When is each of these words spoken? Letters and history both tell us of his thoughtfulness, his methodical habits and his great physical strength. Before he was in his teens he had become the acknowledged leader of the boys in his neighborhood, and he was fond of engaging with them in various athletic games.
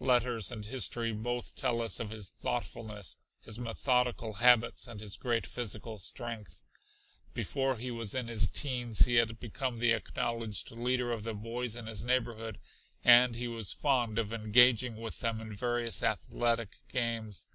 Letters 0.00 0.50
and 0.50 0.64
history 0.64 1.12
both 1.12 1.56
tell 1.56 1.82
us 1.82 2.00
of 2.00 2.08
his 2.08 2.30
thoughtfulness, 2.30 3.18
his 3.42 3.58
methodical 3.58 4.32
habits 4.32 4.88
and 4.88 4.98
his 4.98 5.18
great 5.18 5.46
physical 5.46 5.98
strength. 5.98 6.62
Before 7.34 7.76
he 7.76 7.90
was 7.90 8.14
in 8.14 8.26
his 8.28 8.50
teens 8.50 9.04
he 9.04 9.16
had 9.16 9.38
become 9.38 9.80
the 9.80 9.92
acknowledged 9.92 10.70
leader 10.70 11.12
of 11.12 11.22
the 11.22 11.34
boys 11.34 11.76
in 11.76 11.84
his 11.86 12.02
neighborhood, 12.02 12.58
and 13.04 13.36
he 13.36 13.46
was 13.46 13.74
fond 13.74 14.18
of 14.18 14.32
engaging 14.32 14.96
with 14.96 15.20
them 15.20 15.38
in 15.38 15.54
various 15.54 16.02
athletic 16.02 16.76
games. 16.88 17.46